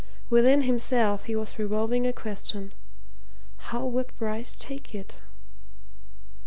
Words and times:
Within 0.31 0.61
himself 0.63 1.25
he 1.25 1.35
was 1.35 1.59
revolving 1.59 2.07
a 2.07 2.11
question 2.11 2.73
how 3.69 3.85
would 3.85 4.11
Bryce 4.17 4.55
take 4.55 4.95
it? 4.95 5.21